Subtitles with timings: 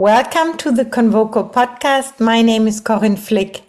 [0.00, 2.20] Welcome to the Convoco podcast.
[2.20, 3.62] My name is Corinne Flick.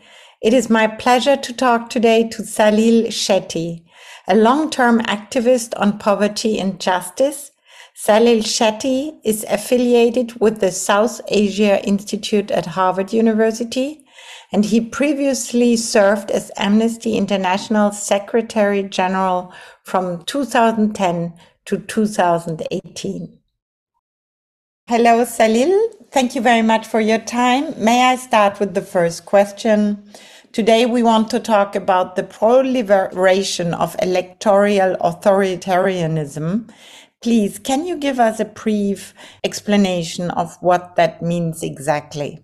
[0.44, 3.84] It is my pleasure to talk today to Salil Shetty,
[4.28, 7.50] a long-term activist on poverty and justice.
[7.98, 14.06] Salil Shetty is affiliated with the South Asia Institute at Harvard University,
[14.52, 19.52] and he previously served as Amnesty International Secretary General
[19.84, 21.34] from 2010
[21.66, 23.39] to 2018.
[24.90, 25.94] Hello, Salil.
[26.10, 27.76] Thank you very much for your time.
[27.78, 30.02] May I start with the first question?
[30.52, 36.72] Today, we want to talk about the proliferation of electoral authoritarianism.
[37.22, 39.14] Please, can you give us a brief
[39.44, 42.44] explanation of what that means exactly?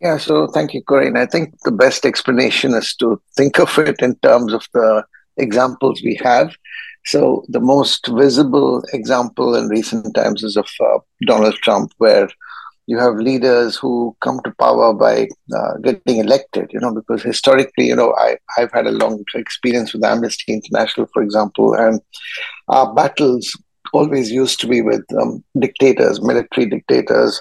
[0.00, 1.16] Yeah, so thank you, Corinne.
[1.16, 5.04] I think the best explanation is to think of it in terms of the
[5.36, 6.52] examples we have
[7.06, 12.28] so the most visible example in recent times is of uh, Donald Trump, where
[12.86, 17.86] you have leaders who come to power by uh, getting elected, you know, because historically,
[17.86, 22.00] you know, I, I've had a long experience with Amnesty International, for example, and
[22.68, 23.56] our battles
[23.92, 27.40] always used to be with um, dictators, military dictators,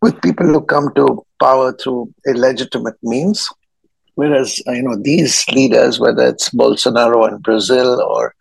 [0.00, 3.48] with people who come to power through illegitimate means.
[4.14, 8.34] Whereas, you know, these leaders, whether it's Bolsonaro in Brazil or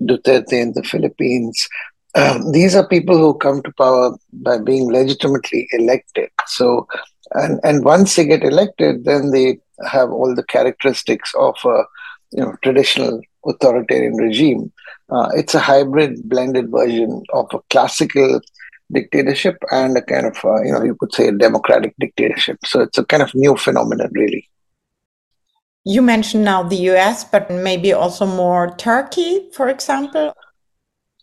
[0.00, 1.68] Duterte in the Philippines.
[2.16, 6.30] Um, these are people who come to power by being legitimately elected.
[6.46, 6.88] So,
[7.32, 11.84] and and once they get elected, then they have all the characteristics of a
[12.32, 14.72] you know traditional authoritarian regime.
[15.10, 18.40] Uh, it's a hybrid, blended version of a classical
[18.92, 22.58] dictatorship and a kind of uh, you know you could say a democratic dictatorship.
[22.64, 24.49] So it's a kind of new phenomenon, really.
[25.84, 30.34] You mentioned now the US, but maybe also more Turkey, for example.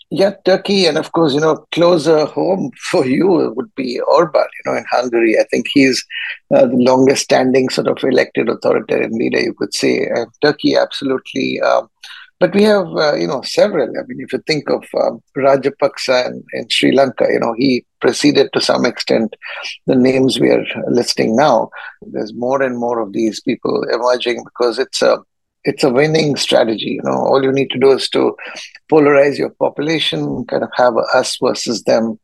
[0.10, 4.72] Yeah, Turkey, and of course, you know, closer home for you would be Orban, you
[4.72, 5.38] know, in Hungary.
[5.38, 6.04] I think he's
[6.56, 10.06] uh, the longest standing sort of elected authoritarian leader, you could say.
[10.06, 11.60] And Turkey, absolutely.
[11.60, 11.90] Um,
[12.40, 13.90] but we have, uh, you know, several.
[13.90, 17.86] I mean, if you think of um, Rajapaksa in, in, Sri Lanka, you know, he
[18.00, 19.36] preceded to some extent
[19.88, 21.70] the names we are listing now.
[22.02, 25.18] There's more and more of these people emerging because it's a
[25.64, 26.92] it's a winning strategy.
[26.92, 28.36] You know, all you need to do is to
[28.92, 32.20] polarize your population, kind of have a us versus them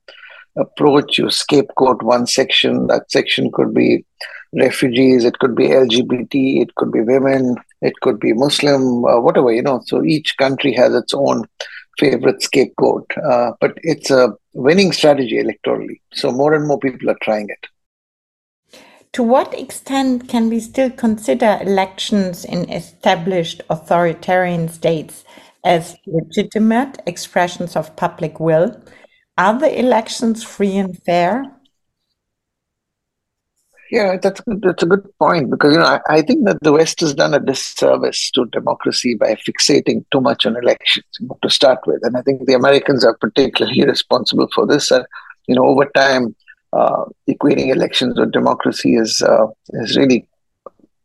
[0.57, 1.17] approach.
[1.17, 2.87] You scapegoat one section.
[2.87, 4.05] That section could be
[4.53, 9.51] refugees, it could be LGBT, it could be women, it could be Muslim, uh, whatever,
[9.51, 9.81] you know.
[9.85, 11.45] So each country has its own
[11.99, 15.99] favorite scapegoat, uh, but it's a winning strategy electorally.
[16.13, 17.67] So more and more people are trying it.
[19.13, 25.23] To what extent can we still consider elections in established authoritarian states
[25.63, 28.75] as legitimate expressions of public will?
[29.37, 31.43] Are the elections free and fair?
[33.93, 36.99] Yeah, that's that's a good point because you know I, I, think that the West
[37.01, 41.05] has done a disservice to democracy by fixating too much on elections
[41.43, 44.89] to start with, and I think the Americans are particularly responsible for this.
[44.89, 45.05] And
[45.45, 46.35] you know, over time,
[46.75, 50.27] uh, equating elections with democracy is uh, is really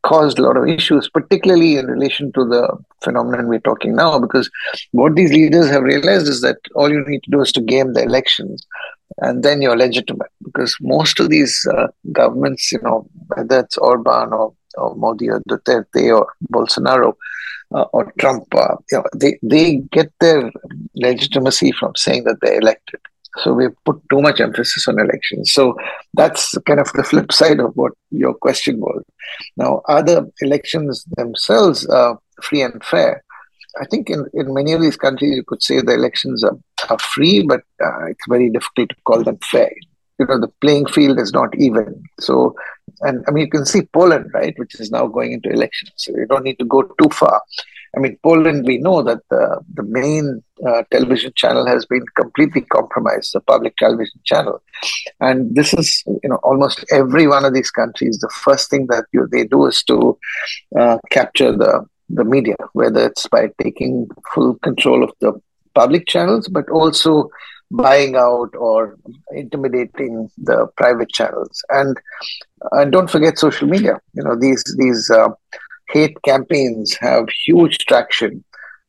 [0.03, 2.75] caused a lot of issues, particularly in relation to the
[3.05, 4.19] phenomenon we're talking now.
[4.19, 4.49] Because
[4.93, 7.93] what these leaders have realized is that all you need to do is to game
[7.93, 8.67] the elections
[9.19, 14.33] and then you're legitimate because most of these uh, governments, you know, whether it's Orban
[14.33, 17.15] or, or Modi or Duterte or Bolsonaro
[17.75, 20.51] uh, or Trump, uh, you know, they, they get their
[20.95, 23.01] legitimacy from saying that they're elected.
[23.39, 25.53] So we put too much emphasis on elections.
[25.53, 25.77] So
[26.15, 29.03] that's kind of the flip side of what your question was.
[29.57, 33.23] Now, are the elections themselves uh, free and fair?
[33.81, 36.59] I think in, in many of these countries, you could say the elections are,
[36.89, 39.71] are free, but uh, it's very difficult to call them fair.
[40.19, 42.03] You know, the playing field is not even.
[42.19, 42.57] So,
[43.03, 45.93] and I mean, you can see Poland, right, which is now going into elections.
[45.97, 47.41] So you don't need to go too far.
[47.97, 52.63] I mean, Poland, we know that the, the main uh, television channel has been completely
[52.63, 54.63] compromised, the public television channel.
[55.21, 59.05] And this is, you know, almost every one of these countries, the first thing that
[59.13, 60.19] you, they do is to
[60.79, 65.33] uh, capture the the media, whether it's by taking full control of the
[65.75, 67.29] public channels, but also
[67.71, 68.97] buying out or
[69.33, 71.63] intimidating the private channels.
[71.69, 71.97] And
[72.73, 74.01] and don't forget social media.
[74.15, 75.29] You know these these uh,
[75.91, 78.45] hate campaigns have huge traction.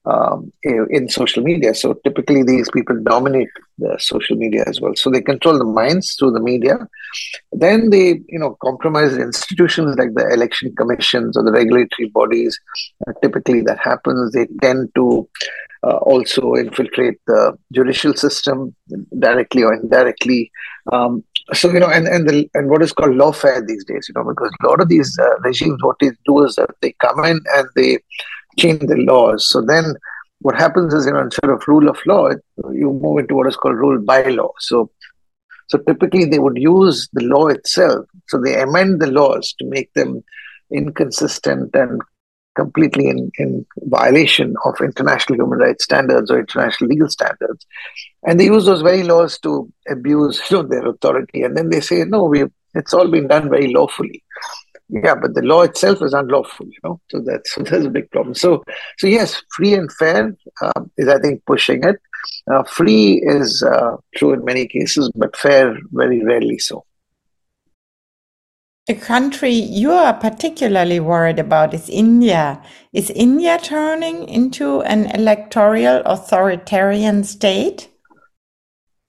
[0.10, 1.74] Um, in social media.
[1.74, 4.96] So typically, these people dominate the social media as well.
[4.96, 6.88] So they control the minds through the media.
[7.52, 12.60] Then they, you know, compromise institutions like the election commissions or the regulatory bodies.
[13.08, 14.32] Uh, typically, that happens.
[14.32, 15.30] They tend to
[15.84, 18.76] uh, also infiltrate the judicial system
[19.18, 20.52] directly or indirectly.
[20.92, 21.24] Um,
[21.54, 24.28] so you know, and and the, and what is called lawfare these days, you know,
[24.30, 27.40] because a lot of these uh, regimes, what they do is that they come in
[27.56, 28.00] and they
[28.58, 29.48] change the laws.
[29.48, 29.96] So then
[30.42, 32.30] what happens is, you know, instead of rule of law,
[32.72, 34.52] you move into what is called rule by law.
[34.60, 34.90] So,
[35.68, 38.06] so typically they would use the law itself.
[38.28, 40.24] So they amend the laws to make them
[40.72, 42.02] inconsistent and
[42.56, 47.66] completely in, in violation of international human rights standards or international legal standards.
[48.24, 51.44] And they use those very laws to abuse you know, their authority.
[51.44, 54.24] And then they say, no, we it's all been done very lawfully
[54.90, 58.10] yeah but the law itself is unlawful you know so that's so that's a big
[58.12, 58.64] problem so
[58.98, 61.98] so yes free and fair uh, is i think pushing it
[62.52, 66.84] uh, free is uh, true in many cases but fair very rarely so
[68.90, 72.60] a country you are particularly worried about is India.
[72.92, 77.88] Is India turning into an electoral authoritarian state?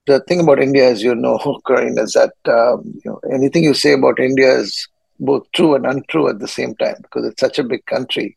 [0.06, 3.72] The thing about India, as you know, Corinne, is that um, you know, anything you
[3.72, 4.86] say about India is
[5.20, 8.36] both true and untrue at the same time because it's such a big country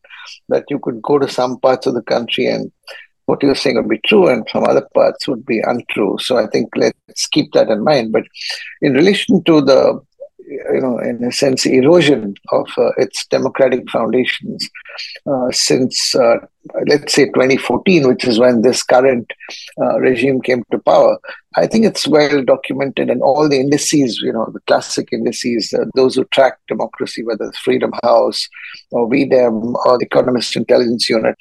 [0.50, 2.71] that you could go to some parts of the country and
[3.25, 6.18] what you're saying would be true and some other parts would be untrue.
[6.19, 8.12] So I think let's keep that in mind.
[8.12, 8.24] But
[8.81, 10.01] in relation to the
[10.47, 14.69] you know, in a sense, erosion of uh, its democratic foundations
[15.25, 16.37] uh, since, uh,
[16.87, 19.31] let's say, 2014, which is when this current
[19.81, 21.17] uh, regime came to power.
[21.55, 25.85] I think it's well documented, and all the indices, you know, the classic indices, uh,
[25.95, 28.47] those who track democracy, whether it's Freedom House
[28.91, 31.35] or VDEM or the Economist Intelligence Unit,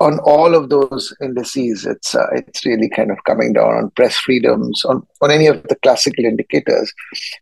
[0.00, 4.16] on all of those indices, it's uh, it's really kind of coming down on press
[4.16, 6.92] freedoms, on, on any of the classical indicators.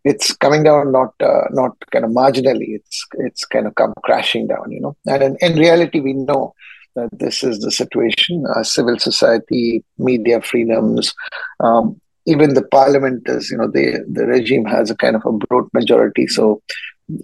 [0.03, 2.75] It's coming down not uh, not kind of marginally.
[2.75, 4.97] It's it's kind of come crashing down, you know.
[5.07, 6.53] And in, in reality, we know
[6.95, 8.43] that this is the situation.
[8.55, 11.13] Uh, civil society, media freedoms,
[11.61, 15.31] um, even the parliament is, you know, the the regime has a kind of a
[15.31, 16.61] broad majority, so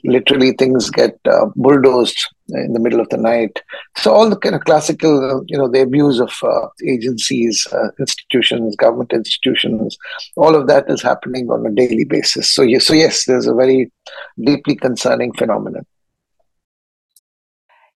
[0.04, 2.18] literally things get uh, bulldozed
[2.50, 3.62] in the middle of the night.
[3.98, 8.76] So all the kind of classical, you know, the abuse of uh, agencies, uh, institutions,
[8.76, 9.98] government institutions,
[10.36, 12.52] all of that is happening on a daily basis.
[12.52, 13.92] So yes, so yes, there's a very
[14.44, 15.86] deeply concerning phenomenon.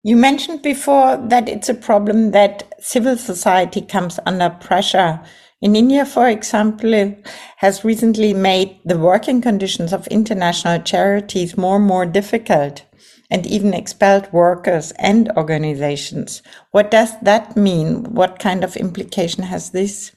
[0.02, 5.20] You mentioned before that it's a problem that civil society comes under pressure
[5.62, 7.14] in India, for example,
[7.58, 12.84] has recently made the working conditions of international charities more and more difficult
[13.30, 16.42] and even expelled workers and organizations.
[16.70, 18.04] What does that mean?
[18.14, 20.15] What kind of implication has this?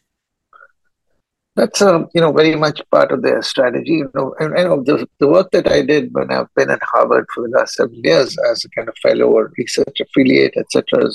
[1.59, 3.95] That's um, you know very much part of their strategy.
[4.01, 7.25] You know, and, and the, the work that I did when I've been at Harvard
[7.33, 11.09] for the last seven years as a kind of fellow or research affiliate, etc.,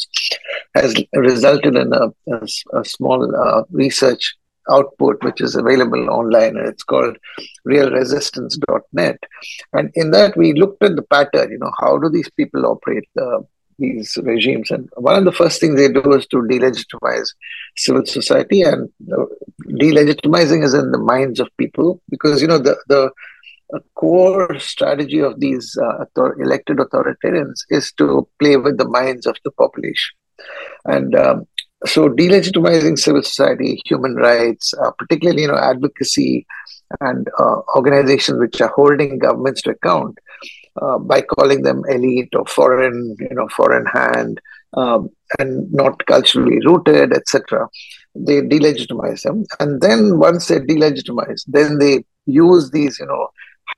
[0.75, 4.35] has resulted in a, a, a small uh, research
[4.71, 7.17] output which is available online and it's called
[7.69, 9.19] realresistance.net
[9.75, 13.05] and in that we looked at the pattern you know how do these people operate
[13.21, 13.41] uh,
[13.79, 14.71] these regimes.
[14.71, 17.29] And one of the first things they do is to delegitimize
[17.77, 18.89] civil society, and
[19.69, 23.11] delegitimizing is in the minds of people because you know the the
[23.95, 29.37] core strategy of these uh, author- elected authoritarians is to play with the minds of
[29.45, 30.15] the population,
[30.85, 31.47] and um,
[31.87, 36.47] so delegitimizing civil society, human rights, uh, particularly you know advocacy
[37.01, 40.19] and uh, organizations which are holding governments to account
[40.81, 44.41] uh, by calling them elite or foreign, you know, foreign hand,
[44.77, 47.69] um, and not culturally rooted, etc.
[48.15, 53.29] They delegitimize them, and then once they delegitimize, then they use these, you know,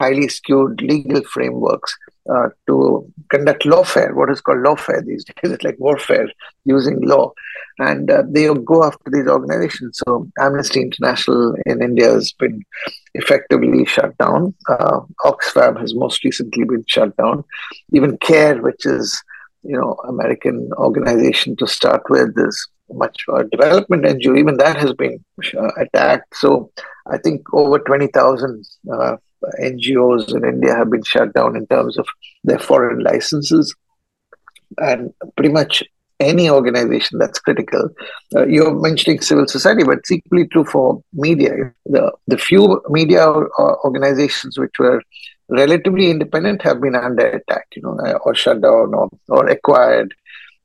[0.00, 1.96] highly skewed legal frameworks
[2.32, 5.52] uh, to conduct lawfare, what is called lawfare these days.
[5.52, 6.28] It's like warfare
[6.64, 7.32] using law.
[7.78, 10.00] And uh, they go after these organizations.
[10.06, 12.62] So Amnesty International in India has been
[13.14, 14.54] effectively shut down.
[14.68, 17.44] Uh, Oxfam has most recently been shut down.
[17.92, 19.22] Even CARE, which is
[19.62, 24.38] you know American organization to start with, is much uh, development NGO.
[24.38, 25.22] Even that has been
[25.56, 26.34] uh, attacked.
[26.36, 26.70] So
[27.10, 29.16] I think over 20,000 uh,
[29.60, 32.06] NGOs in India have been shut down in terms of
[32.44, 33.74] their foreign licenses.
[34.78, 35.82] And pretty much
[36.20, 37.88] any organization that's critical.
[38.34, 41.72] Uh, you're mentioning civil society, but it's equally true for media.
[41.84, 45.02] The, the few media organizations which were
[45.48, 50.14] relatively independent have been under attack, you know, or shut down or, or acquired.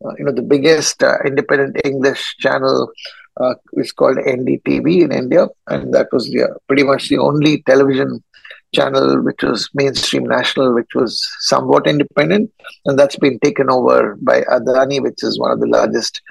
[0.03, 2.91] Uh, you know, the biggest uh, independent English channel
[3.39, 8.23] uh, is called NDTV in India, and that was the, pretty much the only television
[8.73, 12.51] channel which was mainstream national, which was somewhat independent,
[12.85, 16.21] and that's been taken over by Adani, which is one of the largest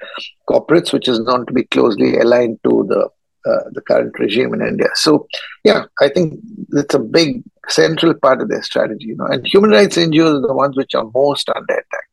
[0.49, 3.09] corporates, which is known to be closely aligned to the
[3.49, 4.87] uh, the current regime in India.
[4.93, 5.27] So,
[5.63, 6.39] yeah, I think
[6.73, 9.05] it's a big central part of their strategy.
[9.07, 12.07] You know, and human rights NGOs are the ones which are most under attack.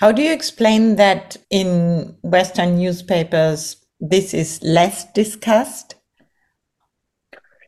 [0.00, 5.94] How do you explain that in Western newspapers this is less discussed?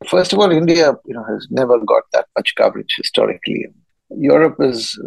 [0.09, 3.67] First of all, India, you know, has never got that much coverage historically.
[4.11, 4.99] Europe is,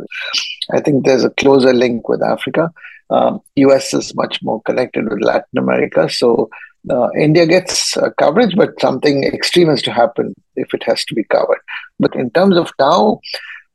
[0.71, 2.71] I think, there's a closer link with Africa.
[3.09, 6.49] Um, US is much more connected with Latin America, so
[6.89, 11.15] uh, India gets uh, coverage, but something extreme has to happen if it has to
[11.15, 11.59] be covered.
[11.99, 13.19] But in terms of now,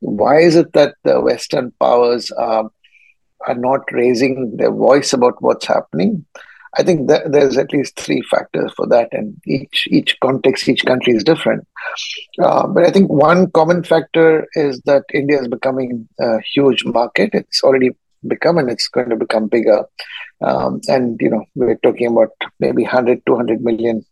[0.01, 2.71] why is it that the Western powers are
[3.55, 6.25] not raising their voice about what's happening?
[6.79, 10.85] I think that there's at least three factors for that, and each each context, each
[10.85, 11.67] country is different.
[12.41, 17.31] Uh, but I think one common factor is that India is becoming a huge market.
[17.33, 17.91] It's already
[18.27, 19.85] become, and it's going to become bigger.
[20.43, 24.05] Um, and you know, we're talking about maybe 100, 200 million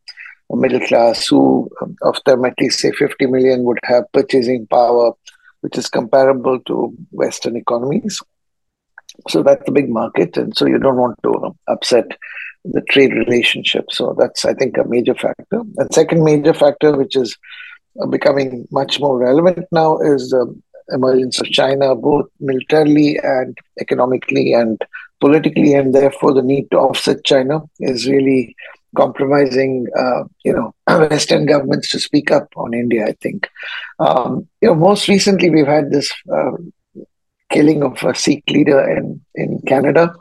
[0.51, 1.71] middle class, who
[2.03, 5.13] of them at least say 50 million would have purchasing power,
[5.61, 8.21] which is comparable to Western economies.
[9.29, 12.07] So that's a big market, and so you don't want to upset
[12.65, 13.87] the trade relationship.
[13.91, 15.63] So that's, I think, a major factor.
[15.77, 17.37] And second major factor, which is
[18.11, 20.55] becoming much more relevant now, is the
[20.91, 24.81] emergence of China, both militarily and economically and
[25.21, 28.55] politically, and therefore the need to offset China is really
[28.97, 30.75] compromising, uh, you know,
[31.09, 33.07] Western governments to speak up on India.
[33.07, 33.49] I think,
[33.99, 36.53] um, you know, most recently we've had this uh,
[37.51, 40.15] killing of a Sikh leader in, in Canada,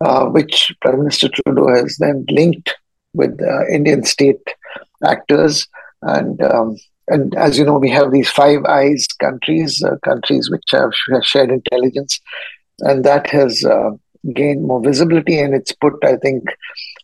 [0.00, 2.74] uh, which Prime Minister Trudeau has then linked
[3.14, 4.42] with uh, Indian state
[5.04, 5.66] actors.
[6.02, 6.76] And um,
[7.08, 10.92] and as you know, we have these Five Eyes countries, uh, countries which have
[11.22, 12.20] shared intelligence,
[12.80, 13.90] and that has uh,
[14.34, 15.38] gained more visibility.
[15.38, 16.44] And it's put, I think,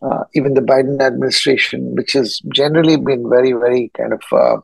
[0.03, 4.61] uh, even the Biden administration, which has generally been very, very kind of uh,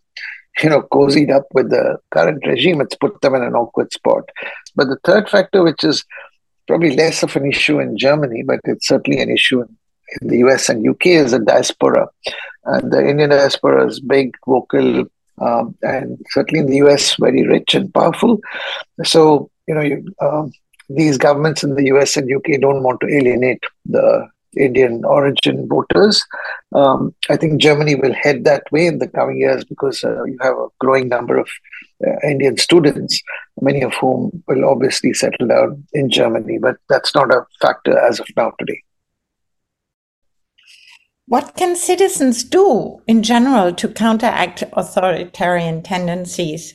[0.63, 4.29] you know, cozied up with the current regime, it's put them in an awkward spot.
[4.77, 6.05] But the third factor, which is
[6.67, 9.77] probably less of an issue in Germany, but it's certainly an issue in,
[10.21, 12.09] in the US and UK, is the diaspora.
[12.65, 15.05] And the Indian diaspora is big, vocal,
[15.41, 18.41] um, and certainly in the US, very rich and powerful.
[19.03, 20.53] So, you know, you, um,
[20.89, 26.25] these governments in the US and UK don't want to alienate the Indian origin voters.
[26.75, 30.37] Um, I think Germany will head that way in the coming years because uh, you
[30.41, 31.49] have a growing number of
[32.07, 33.21] uh, Indian students,
[33.61, 38.21] many of whom will obviously settle down in Germany, but that's not a factor as
[38.21, 38.83] of now today.
[41.27, 46.75] What can citizens do in general to counteract authoritarian tendencies?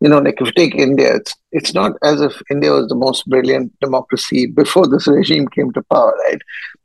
[0.00, 2.94] You know, like if you take India, it's it's not as if India was the
[2.94, 6.40] most brilliant democracy before this regime came to power, right?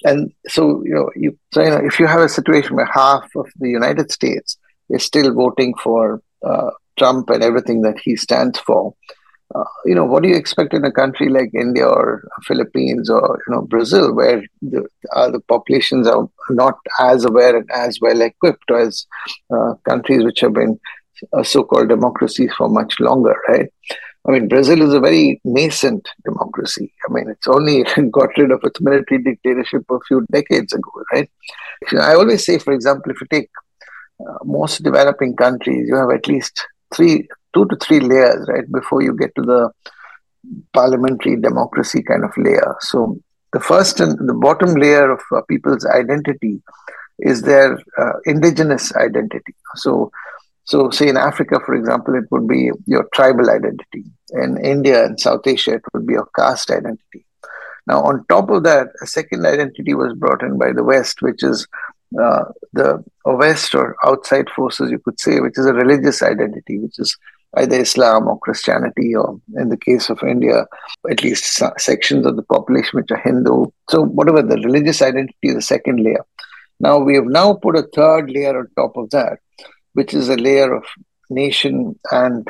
[0.05, 3.29] And so, you know, you so you know, if you have a situation where half
[3.35, 4.57] of the United States
[4.89, 8.93] is still voting for uh, Trump and everything that he stands for,
[9.55, 13.39] uh, you know, what do you expect in a country like India or Philippines or
[13.47, 18.21] you know Brazil, where the uh, the populations are not as aware and as well
[18.21, 19.05] equipped as
[19.55, 20.79] uh, countries which have been
[21.33, 23.69] a so-called democracy for much longer, right?
[24.25, 26.93] I mean, Brazil is a very nascent democracy.
[27.07, 31.29] I mean, it's only got rid of its military dictatorship a few decades ago, right?
[31.99, 33.49] I always say, for example, if you take
[34.21, 36.65] uh, most developing countries, you have at least
[36.95, 39.69] three, two to three layers, right, before you get to the
[40.73, 42.75] parliamentary democracy kind of layer.
[42.79, 43.19] So
[43.51, 46.61] the first and the bottom layer of uh, people's identity
[47.19, 49.55] is their uh, indigenous identity.
[49.75, 50.11] So
[50.65, 54.05] so, say in Africa, for example, it would be your tribal identity.
[54.31, 57.25] In India and South Asia, it would be your caste identity.
[57.85, 61.43] Now, on top of that, a second identity was brought in by the West, which
[61.43, 61.67] is
[62.21, 66.97] uh, the West or outside forces, you could say, which is a religious identity, which
[66.97, 67.17] is
[67.57, 70.65] either Islam or Christianity, or in the case of India,
[71.09, 73.65] at least sections of the population which are Hindu.
[73.89, 76.25] So, whatever the religious identity is the second layer.
[76.79, 79.39] Now, we have now put a third layer on top of that,
[79.93, 80.83] which is a layer of
[81.29, 82.47] nation and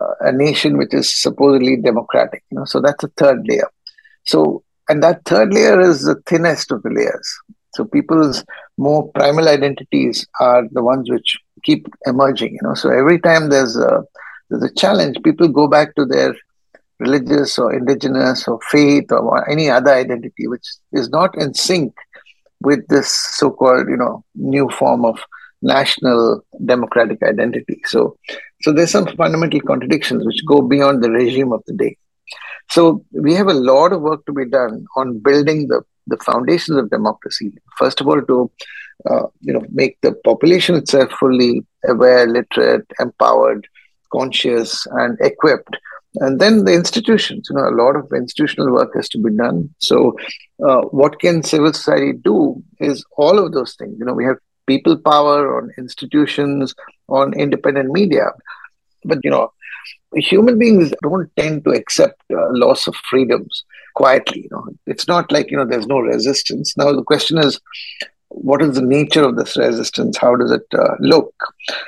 [0.00, 2.42] uh, a nation which is supposedly democratic.
[2.50, 3.68] You know, so that's a third layer.
[4.24, 7.38] So, and that third layer is the thinnest of the layers.
[7.74, 8.44] So, people's
[8.78, 12.54] more primal identities are the ones which keep emerging.
[12.54, 14.04] You know, so every time there's a
[14.48, 16.34] there's a challenge, people go back to their
[16.98, 21.94] religious or indigenous or faith or any other identity which is not in sync
[22.62, 25.18] with this so-called you know new form of
[25.62, 27.80] national democratic identity.
[27.86, 28.16] So
[28.62, 31.96] so there's some fundamental contradictions which go beyond the regime of the day.
[32.70, 36.78] So we have a lot of work to be done on building the the foundations
[36.78, 37.52] of democracy.
[37.78, 38.50] First of all to
[39.08, 43.66] uh, you know make the population itself fully aware literate empowered
[44.12, 45.76] conscious and equipped.
[46.18, 49.74] And then the institutions you know a lot of institutional work has to be done.
[49.78, 50.16] So
[50.66, 53.96] uh, what can civil society do is all of those things.
[53.98, 56.74] You know we have people power on institutions
[57.08, 58.26] on independent media
[59.04, 59.50] but you know
[60.14, 65.30] human beings don't tend to accept uh, loss of freedoms quietly you know it's not
[65.30, 67.60] like you know there's no resistance now the question is
[68.28, 70.16] what is the nature of this resistance?
[70.18, 71.32] How does it uh, look?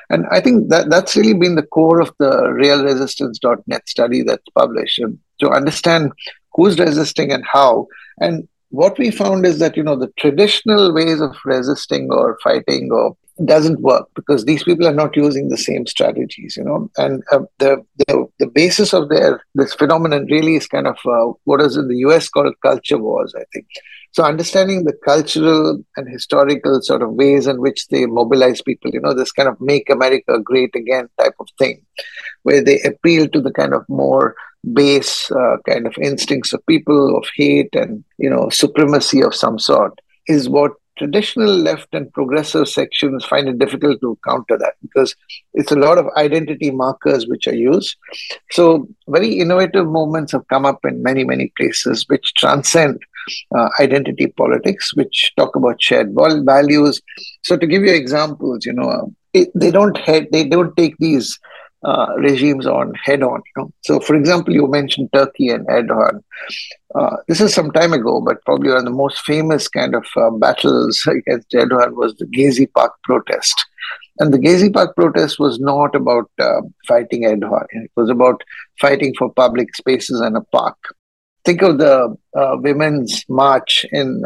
[0.09, 5.01] And I think that that's really been the core of the realresistance.net study that's published
[5.03, 6.13] um, to understand
[6.55, 7.87] who's resisting and how.
[8.21, 12.91] And what we found is that you know the traditional ways of resisting or fighting
[12.93, 16.91] or doesn't work because these people are not using the same strategies you know.
[16.97, 21.33] And uh, the, the the basis of their this phenomenon really is kind of uh,
[21.45, 23.67] what is in the us called culture wars i think.
[24.13, 29.01] So understanding the cultural and historical sort of ways in which they mobilize people you
[29.01, 31.81] know this kind of make america great again type of thing
[32.43, 34.35] where they appeal to the kind of more
[34.73, 39.59] base uh, kind of instincts of people of hate and you know supremacy of some
[39.59, 45.15] sort is what traditional left and progressive sections find it difficult to counter that because
[45.55, 47.97] it's a lot of identity markers which are used.
[48.51, 52.99] So, very innovative movements have come up in many, many places which transcend
[53.57, 57.01] uh, identity politics, which talk about shared values.
[57.45, 61.39] So, to give you examples, you know, it, they don't head, they don't take these
[61.85, 63.43] uh, regimes on head on.
[63.57, 63.73] You know?
[63.85, 66.23] So, for example, you mentioned Turkey and Erdogan.
[66.95, 70.05] Uh, this is some time ago, but probably one of the most famous kind of
[70.17, 73.55] uh, battles against Erdogan was the Gezi Park protest.
[74.19, 78.43] And the Gezi Park protest was not about uh, fighting Erdogan, it was about
[78.81, 80.77] fighting for public spaces and a park.
[81.45, 84.23] Think of the uh, women's march in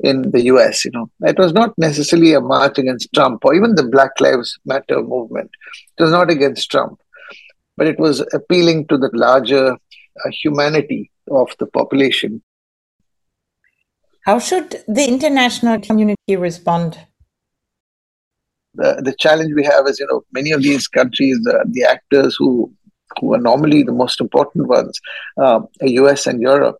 [0.00, 0.84] in the US.
[0.84, 4.58] You know, it was not necessarily a march against Trump or even the Black Lives
[4.64, 5.50] Matter movement.
[5.98, 7.00] It was not against Trump,
[7.76, 12.42] but it was appealing to the larger uh, humanity of the population.
[14.24, 16.98] How should the international community respond?
[18.74, 22.36] The, the challenge we have is, you know, many of these countries, uh, the actors
[22.38, 22.72] who
[23.18, 25.00] who are normally the most important ones,
[25.40, 26.76] uh, US and Europe,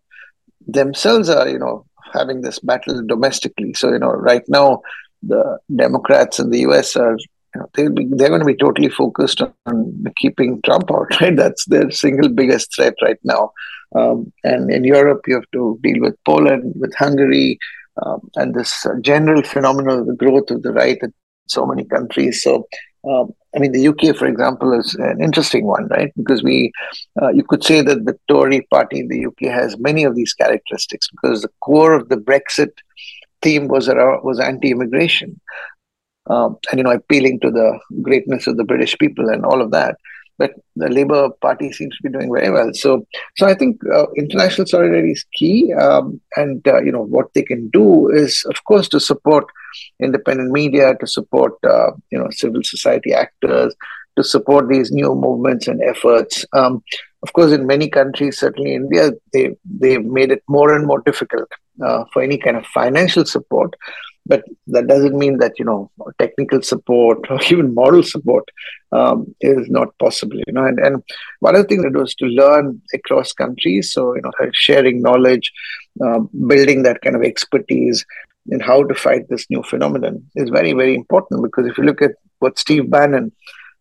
[0.67, 3.73] themselves are, you know, having this battle domestically.
[3.73, 4.81] So, you know, right now,
[5.23, 7.17] the Democrats in the US are,
[7.55, 11.35] you know, they'll be, they're going to be totally focused on keeping Trump out, right?
[11.35, 13.51] That's their single biggest threat right now.
[13.95, 17.57] Um, and in Europe, you have to deal with Poland, with Hungary,
[18.05, 21.13] um, and this general phenomenon of the growth of the right in
[21.47, 22.43] so many countries.
[22.43, 22.67] So,
[23.07, 26.11] um, I mean, the UK, for example, is an interesting one, right?
[26.15, 26.71] Because we,
[27.21, 30.33] uh, you could say that the Tory party in the UK has many of these
[30.33, 32.71] characteristics because the core of the Brexit
[33.41, 35.39] theme was around, was anti-immigration,
[36.29, 39.71] um, and you know, appealing to the greatness of the British people and all of
[39.71, 39.97] that.
[40.39, 42.71] But the Labour Party seems to be doing very well.
[42.73, 43.05] So,
[43.37, 47.43] so I think uh, international solidarity is key, um, and uh, you know what they
[47.43, 49.45] can do is, of course, to support
[49.99, 53.75] independent media, to support uh, you know civil society actors,
[54.15, 56.45] to support these new movements and efforts.
[56.53, 56.83] Um,
[57.23, 61.49] of course, in many countries, certainly India, they they've made it more and more difficult
[61.85, 63.75] uh, for any kind of financial support.
[64.25, 68.45] But that doesn't mean that you know technical support or even moral support
[68.91, 70.37] um, is not possible.
[70.47, 71.03] You know, and, and
[71.39, 73.93] one of the things that was to learn across countries.
[73.93, 75.51] So you know, sharing knowledge,
[76.05, 78.05] uh, building that kind of expertise,
[78.51, 82.01] in how to fight this new phenomenon is very, very important because if you look
[82.01, 83.31] at what Steve Bannon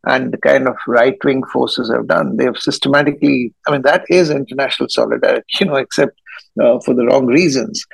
[0.06, 4.04] and the kind of right wing forces have done, they have systematically, I mean, that
[4.08, 6.18] is international solidarity, you know, except
[6.62, 7.84] uh, for the wrong reasons.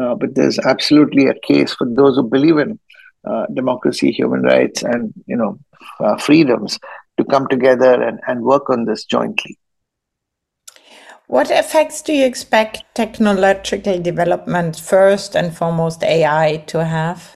[0.00, 2.78] Uh, but there's absolutely a case for those who believe in
[3.24, 5.58] uh, democracy, human rights, and, you know,
[6.00, 6.78] uh, freedoms
[7.18, 9.58] to come together and, and work on this jointly.
[11.26, 17.34] What effects do you expect technological development, first and foremost AI, to have?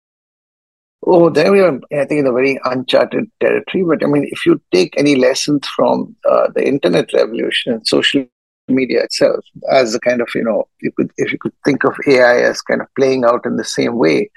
[1.07, 3.85] Oh, there we are, I think, in a very uncharted territory.
[3.85, 8.27] But I mean, if you take any lessons from uh, the internet revolution and social
[8.69, 11.95] media itself, as a kind of, you know, you could, if you could think of
[12.09, 14.29] AI as kind of playing out in the same way,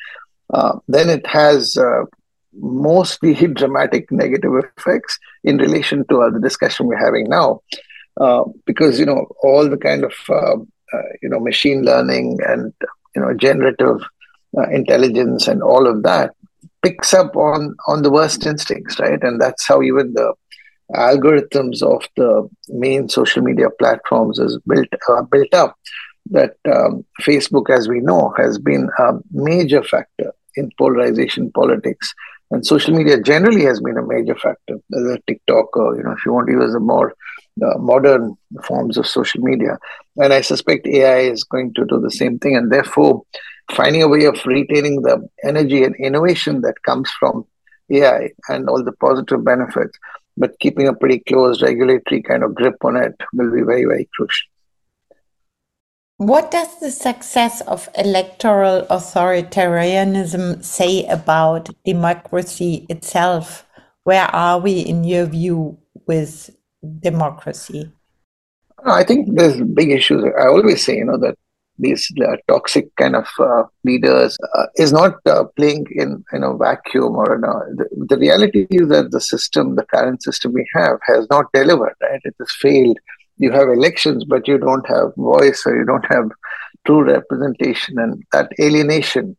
[0.87, 2.03] then it has uh,
[2.53, 7.61] mostly dramatic negative effects in relation to uh, the discussion we're having now.
[8.19, 12.73] uh, because you know all the kind of uh, uh, you know machine learning and
[13.15, 13.99] you know generative
[14.57, 16.33] uh, intelligence and all of that
[16.83, 19.21] picks up on on the worst instincts, right?
[19.23, 20.33] And that's how even the
[20.95, 25.77] algorithms of the main social media platforms is built uh, built up.
[26.31, 32.13] That um, Facebook, as we know, has been a major factor in polarization politics,
[32.51, 34.75] and social media generally has been a major factor.
[34.89, 37.13] Whether TikTok or you know, if you want to use a more
[37.65, 39.77] uh, modern forms of social media,
[40.17, 43.23] and I suspect AI is going to do the same thing, and therefore
[43.71, 47.45] finding a way of retaining the energy and innovation that comes from
[47.91, 49.97] AI and all the positive benefits,
[50.37, 54.09] but keeping a pretty close regulatory kind of grip on it will be very, very
[54.15, 54.47] crucial.
[56.19, 63.65] What does the success of electoral authoritarianism say about democracy itself?
[64.03, 65.77] Where are we, in your view,
[66.07, 66.49] with
[66.99, 67.93] democracy?
[68.83, 70.25] I think there's big issues.
[70.37, 71.37] I always say, you know, that
[71.77, 76.53] these uh, toxic kind of uh, leaders uh, is not uh, playing in in a
[76.53, 80.67] vacuum or in a, the, the, reality is that the system the current system we
[80.75, 82.97] have has not delivered right it has failed
[83.39, 86.29] you have elections but you don't have voice or you don't have
[86.85, 87.99] true representation.
[87.99, 89.35] And that alienation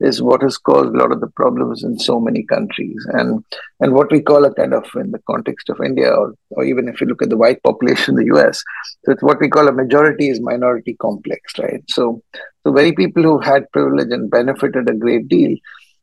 [0.00, 3.06] is what has caused a lot of the problems in so many countries.
[3.12, 3.44] And
[3.80, 6.88] and what we call a kind of in the context of india or, or even
[6.88, 8.62] if you look at the white population in the us
[9.04, 11.82] so it's what we call a majority is minority complex right?
[11.88, 12.22] So
[12.64, 15.56] so very people who had privilege and benefited a great deal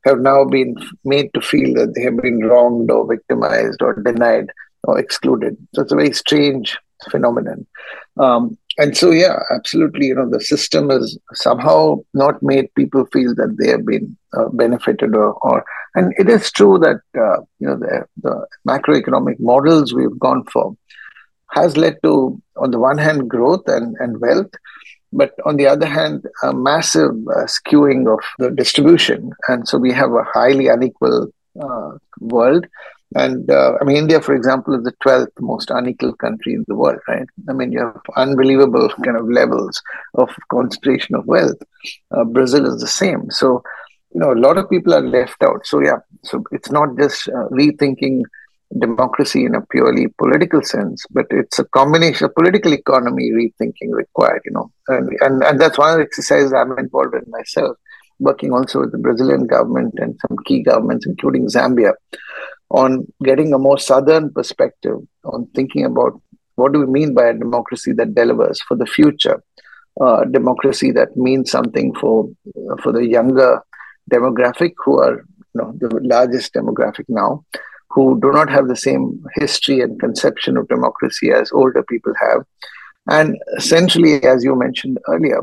[0.06, 4.48] have now been made to feel that they have been wronged or victimized or denied
[4.84, 5.56] or excluded.
[5.76, 6.78] So it's a very strange
[7.10, 7.66] phenomenon.
[8.18, 13.36] Um, and so yeah absolutely you know the system has somehow not made people feel
[13.36, 17.68] that they have been uh, benefited or, or and it is true that uh, you
[17.68, 20.74] know the, the macroeconomic models we've gone for
[21.52, 24.52] has led to on the one hand growth and, and wealth
[25.14, 29.32] but on the other hand a massive uh, skewing of the distribution.
[29.48, 31.28] And so we have a highly unequal
[31.62, 32.66] uh, world
[33.16, 36.76] and uh, I mean, India, for example, is the 12th most unequal country in the
[36.76, 37.28] world, right?
[37.50, 39.82] I mean, you have unbelievable kind of levels
[40.14, 41.62] of concentration of wealth.
[42.12, 43.30] Uh, Brazil is the same.
[43.30, 43.64] So,
[44.14, 45.66] you know, a lot of people are left out.
[45.66, 48.24] So, yeah, so it's not just uh, rethinking
[48.80, 54.42] democracy in a purely political sense, but it's a combination of political economy rethinking required,
[54.46, 54.72] you know.
[54.88, 57.76] And, and, and that's one of the exercises I'm involved in myself,
[58.20, 61.92] working also with the Brazilian government and some key governments, including Zambia
[62.72, 66.20] on getting a more southern perspective on thinking about
[66.56, 69.44] what do we mean by a democracy that delivers for the future
[70.00, 72.30] uh, democracy that means something for
[72.82, 73.62] for the younger
[74.10, 77.44] demographic who are you know the largest demographic now
[77.94, 82.46] who do not have the same history and conception of democracy as older people have.
[83.10, 85.42] And essentially as you mentioned earlier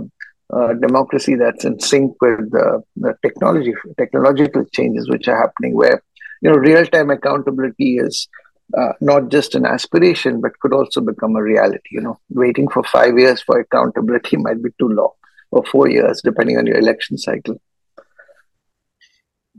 [0.55, 6.03] uh, democracy that's in sync with the, the technology technological changes which are happening where
[6.41, 8.29] you know, real time accountability is
[8.77, 11.89] uh, not just an aspiration, but could also become a reality.
[11.93, 15.13] You know, waiting for five years for accountability might be too long,
[15.51, 17.61] or four years, depending on your election cycle.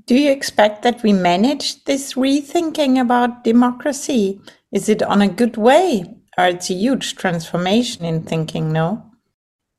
[0.05, 4.41] Do you expect that we manage this rethinking about democracy?
[4.71, 6.05] Is it on a good way,
[6.37, 8.71] or it's a huge transformation in thinking?
[8.71, 9.08] No.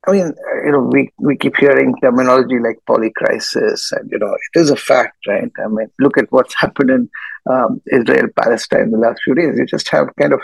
[0.07, 0.33] I mean,
[0.65, 4.75] you know, we, we keep hearing terminology like polycrisis, and you know, it is a
[4.75, 5.51] fact, right?
[5.63, 7.09] I mean, look at what's happened in
[7.51, 9.57] um, Israel Palestine in the last few days.
[9.57, 10.41] You just have kind of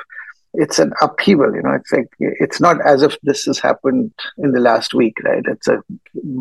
[0.54, 1.74] it's an upheaval, you know.
[1.74, 5.43] It's like it's not as if this has happened in the last week, right?
[5.46, 5.84] It's a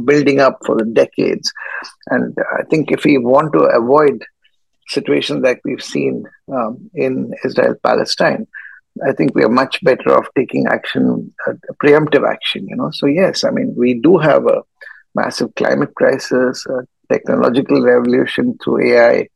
[0.04, 1.52] building up for the decades,
[2.08, 4.24] and I think if we want to avoid
[4.88, 8.46] situations like we've seen um, in Israel Palestine,
[9.06, 12.66] I think we are much better off taking action, uh, preemptive action.
[12.68, 14.62] You know, so yes, I mean we do have a
[15.14, 19.28] massive climate crisis, a technological revolution through AI,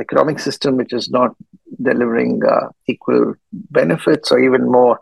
[0.00, 1.34] economic system which is not
[1.82, 4.98] delivering uh, equal benefits or even more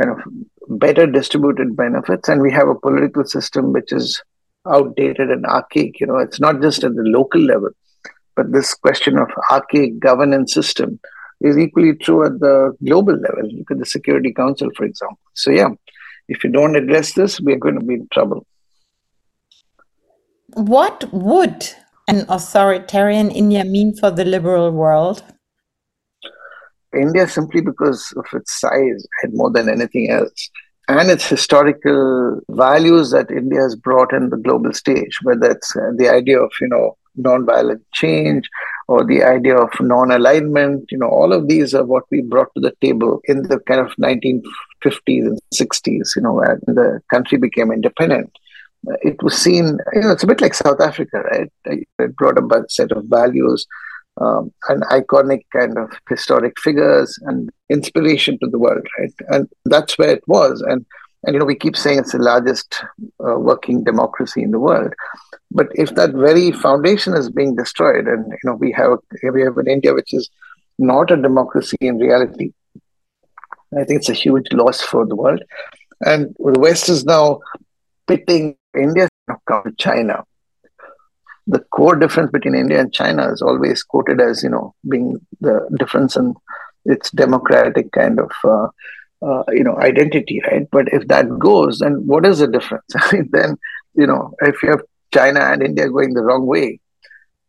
[0.00, 4.22] kind of better distributed benefits, and we have a political system which is
[4.66, 5.98] outdated and archaic.
[6.00, 7.70] You know, it's not just at the local level,
[8.36, 11.00] but this question of archaic governance system
[11.40, 13.50] is equally true at the global level.
[13.56, 15.18] Look at the Security Council, for example.
[15.34, 15.70] So, yeah,
[16.28, 18.46] if you don't address this, we're going to be in trouble.
[20.54, 21.68] What would
[22.08, 25.22] an authoritarian India mean for the liberal world?
[26.94, 30.50] India, simply because of its size and more than anything else,
[30.88, 35.92] and its historical values that India has brought in the global stage, whether it's uh,
[35.96, 38.48] the idea of, you know, nonviolent change
[38.90, 40.90] or the idea of non-alignment.
[40.90, 43.80] You know, all of these are what we brought to the table in the kind
[43.80, 46.16] of 1950s and 60s.
[46.16, 48.30] You know, when the country became independent.
[49.02, 51.52] It was seen, you know, it's a bit like South Africa, right?
[51.66, 53.66] It brought a set of values,
[54.20, 59.12] um, and iconic kind of historic figures and inspiration to the world, right?
[59.28, 60.62] And that's where it was.
[60.62, 60.86] And
[61.24, 62.82] and you know, we keep saying it's the largest
[63.26, 64.94] uh, working democracy in the world.
[65.50, 68.98] But if that very foundation is being destroyed, and you know, we have
[69.32, 70.30] we have an India which is
[70.78, 72.52] not a democracy in reality,
[73.78, 75.42] I think it's a huge loss for the world.
[76.00, 77.40] And the West is now
[78.06, 80.24] pitting India to China.
[81.46, 85.68] The core difference between India and China is always quoted as, you know, being the
[85.78, 86.34] difference in
[86.84, 88.68] its democratic kind of uh,
[89.22, 90.66] uh, you know identity right?
[90.70, 92.92] But if that goes then what is the difference?
[93.30, 93.56] Then
[93.94, 96.80] you know if you have china and india going the wrong way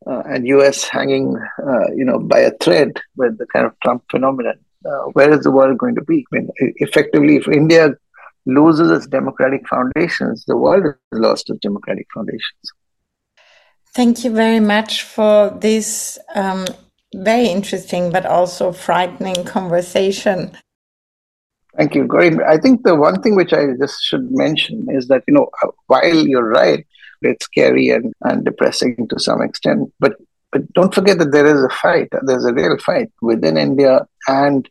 [0.08, 4.04] uh, and us hanging uh, you know by a thread with the kind of trump
[4.10, 6.26] phenomenon uh, where is the world going to be?
[6.34, 7.94] I mean effectively if india
[8.46, 12.66] loses its democratic foundations the world has lost its democratic foundations.
[13.94, 16.66] Thank you very much for this um,
[17.14, 20.58] very interesting but also frightening conversation
[21.78, 22.38] Thank you, Gauri.
[22.46, 25.68] I think the one thing which I just should mention is that, you know, uh,
[25.88, 26.86] while you're right,
[27.22, 30.14] it's scary and, and depressing to some extent, but
[30.52, 32.10] but don't forget that there is a fight.
[32.24, 34.68] There's a real fight within India, and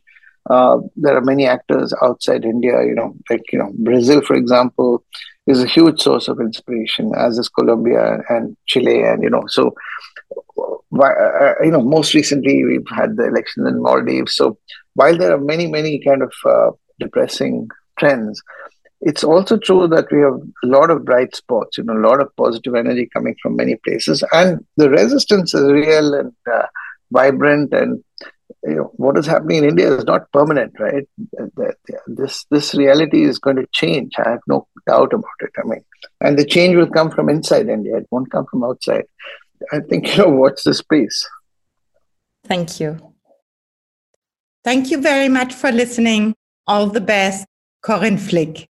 [0.47, 2.83] uh, there are many actors outside India.
[2.83, 5.03] You know, like you know, Brazil, for example,
[5.47, 9.73] is a huge source of inspiration, as is Colombia and Chile, and you know, so
[10.57, 14.35] uh, uh, you know, most recently we've had the elections in Maldives.
[14.35, 14.57] So
[14.93, 17.67] while there are many, many kind of uh, depressing
[17.99, 18.41] trends.
[19.01, 22.21] It's also true that we have a lot of bright spots, you know, a lot
[22.21, 26.67] of positive energy coming from many places, and the resistance is real and uh,
[27.11, 27.73] vibrant.
[27.73, 28.03] And
[28.63, 31.07] you know, what is happening in India is not permanent, right?
[32.05, 34.13] This this reality is going to change.
[34.19, 35.51] I have no doubt about it.
[35.57, 35.83] I mean,
[36.19, 39.05] and the change will come from inside India; it won't come from outside.
[39.71, 41.27] I think you know, watch the space.
[42.45, 42.97] Thank you.
[44.63, 46.35] Thank you very much for listening.
[46.67, 47.45] All the best,
[47.81, 48.70] Corinne Flick.